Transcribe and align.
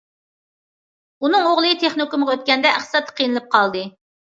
ئۇنىڭ 1.21 1.51
ئوغلى 1.51 1.75
تېخنىكومغا 1.85 2.35
ئۆتكەندە 2.39 2.73
ئىقتىسادتا 2.73 3.17
قىينىلىپ 3.21 3.55
قالدى. 3.57 3.89